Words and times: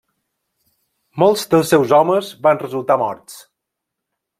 Molts 1.25 1.45
dels 1.53 1.69
seus 1.75 1.95
homes 2.01 2.33
van 2.49 2.65
resultar 2.67 3.01
morts. 3.07 3.41